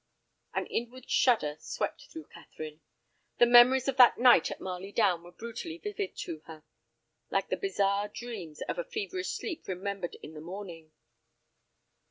An 0.55 0.65
inward 0.65 1.11
shudder 1.11 1.57
swept 1.59 2.05
through 2.07 2.23
Catherine. 2.33 2.81
The 3.37 3.45
memories 3.45 3.87
of 3.87 3.97
that 3.97 4.17
night 4.17 4.49
at 4.49 4.59
Marley 4.59 4.91
Down 4.91 5.21
were 5.21 5.31
brutally 5.31 5.77
vivid 5.77 6.15
to 6.25 6.39
her, 6.47 6.63
like 7.29 7.49
the 7.49 7.55
bizarre 7.55 8.07
dreams 8.07 8.63
of 8.63 8.79
a 8.79 8.83
feverish 8.83 9.29
sleep 9.29 9.67
remembered 9.67 10.15
in 10.23 10.33
the 10.33 10.41
morning. 10.41 10.91